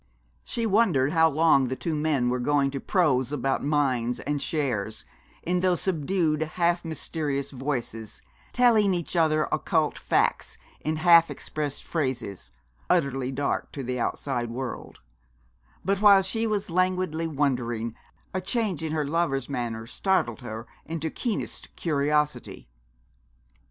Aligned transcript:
She 0.43 0.65
wondered 0.65 1.11
how 1.11 1.29
long 1.29 1.65
the 1.65 1.75
two 1.75 1.93
men 1.95 2.29
were 2.29 2.39
going 2.39 2.71
to 2.71 2.79
prose 2.79 3.31
about 3.31 3.63
mines 3.63 4.19
and 4.21 4.41
shares, 4.41 5.05
in 5.43 5.59
those 5.59 5.81
subdued 5.81 6.41
half 6.41 6.83
mysterious 6.83 7.51
voices, 7.51 8.19
telling 8.51 8.95
each 8.95 9.15
other 9.15 9.47
occult 9.51 9.99
facts 9.99 10.57
in 10.79 10.95
half 10.95 11.29
expressed 11.29 11.83
phrases, 11.83 12.49
utterly 12.89 13.29
dark 13.31 13.71
to 13.73 13.83
the 13.83 13.99
outside 13.99 14.49
world; 14.49 15.01
but, 15.85 16.01
while 16.01 16.23
she 16.23 16.47
was 16.47 16.71
languidly 16.71 17.27
wondering, 17.27 17.93
a 18.33 18.41
change 18.41 18.81
in 18.81 18.93
her 18.93 19.07
lover's 19.07 19.47
manner 19.49 19.85
startled 19.85 20.41
her 20.41 20.65
into 20.83 21.11
keenest 21.11 21.69
curiosity. 21.75 22.67